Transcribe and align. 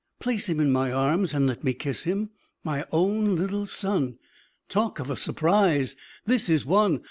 Place 0.19 0.49
him 0.49 0.59
in 0.59 0.71
my 0.71 0.91
arms, 0.91 1.31
and 1.31 1.45
let 1.45 1.63
me 1.63 1.75
kiss 1.75 2.05
him. 2.05 2.31
My 2.63 2.87
own 2.91 3.35
little 3.35 3.67
son! 3.67 4.17
Talk 4.67 4.97
of 4.97 5.11
a 5.11 5.15
surprise! 5.15 5.95
this 6.25 6.49
is 6.49 6.65
one! 6.65 6.99